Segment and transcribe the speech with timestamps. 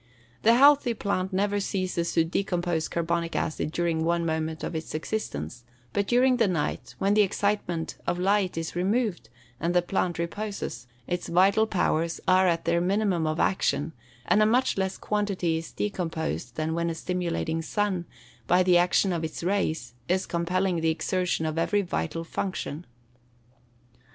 [0.41, 5.63] The healthy plant never ceases to decompose carbonic acid during one moment of its existence;
[5.93, 9.29] but during the night, when the excitement of light is removed,
[9.59, 13.91] and the plant reposes, its vital powers are at their minimum of action,
[14.25, 18.05] and a much less quantity is decomposed than when a stimulating sun,
[18.47, 22.87] by the action of its rays, is compelling the exertion of every vital function."